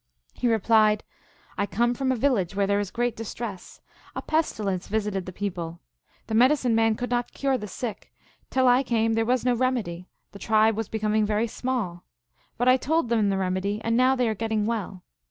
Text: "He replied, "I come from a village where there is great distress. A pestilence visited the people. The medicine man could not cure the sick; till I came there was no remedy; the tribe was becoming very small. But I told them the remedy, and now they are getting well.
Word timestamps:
"He 0.41 0.47
replied, 0.47 1.03
"I 1.59 1.67
come 1.67 1.93
from 1.93 2.11
a 2.11 2.15
village 2.15 2.55
where 2.55 2.65
there 2.65 2.79
is 2.79 2.89
great 2.89 3.15
distress. 3.15 3.81
A 4.15 4.23
pestilence 4.23 4.87
visited 4.87 5.27
the 5.27 5.31
people. 5.31 5.79
The 6.25 6.33
medicine 6.33 6.73
man 6.73 6.95
could 6.95 7.11
not 7.11 7.33
cure 7.33 7.55
the 7.55 7.67
sick; 7.67 8.11
till 8.49 8.67
I 8.67 8.81
came 8.81 9.13
there 9.13 9.27
was 9.27 9.45
no 9.45 9.53
remedy; 9.53 10.07
the 10.31 10.39
tribe 10.39 10.75
was 10.75 10.89
becoming 10.89 11.23
very 11.27 11.45
small. 11.45 12.03
But 12.57 12.67
I 12.67 12.77
told 12.77 13.09
them 13.09 13.29
the 13.29 13.37
remedy, 13.37 13.79
and 13.83 13.95
now 13.95 14.15
they 14.15 14.27
are 14.27 14.33
getting 14.33 14.65
well. 14.65 15.03